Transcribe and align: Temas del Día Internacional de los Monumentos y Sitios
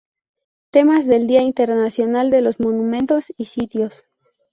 Temas 0.71 1.05
del 1.05 1.27
Día 1.27 1.43
Internacional 1.43 2.31
de 2.31 2.41
los 2.41 2.59
Monumentos 2.59 3.31
y 3.37 3.45
Sitios 3.45 4.07